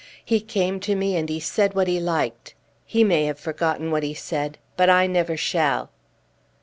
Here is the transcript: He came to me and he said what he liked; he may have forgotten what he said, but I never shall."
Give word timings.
He 0.25 0.39
came 0.39 0.79
to 0.79 0.95
me 0.95 1.15
and 1.15 1.29
he 1.29 1.39
said 1.39 1.75
what 1.75 1.87
he 1.87 1.99
liked; 1.99 2.55
he 2.87 3.03
may 3.03 3.25
have 3.25 3.37
forgotten 3.39 3.91
what 3.91 4.01
he 4.01 4.15
said, 4.15 4.57
but 4.75 4.89
I 4.89 5.05
never 5.05 5.37
shall." 5.37 5.91